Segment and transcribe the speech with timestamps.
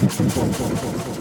[0.00, 1.19] フォンフォンフォンフォン。